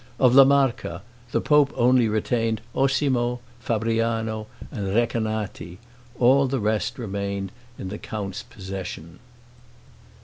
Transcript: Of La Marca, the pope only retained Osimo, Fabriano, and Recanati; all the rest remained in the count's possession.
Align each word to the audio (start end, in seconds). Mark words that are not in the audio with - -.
Of 0.17 0.33
La 0.33 0.43
Marca, 0.45 1.03
the 1.31 1.39
pope 1.39 1.71
only 1.75 2.07
retained 2.07 2.61
Osimo, 2.75 3.39
Fabriano, 3.59 4.47
and 4.71 4.87
Recanati; 4.95 5.77
all 6.17 6.47
the 6.47 6.59
rest 6.59 6.97
remained 6.97 7.51
in 7.77 7.89
the 7.89 7.99
count's 7.99 8.41
possession. 8.41 9.19